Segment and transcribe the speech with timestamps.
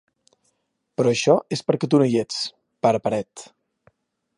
[1.01, 2.43] Però això és perquè tu no hi ets,
[2.87, 3.51] pare paret.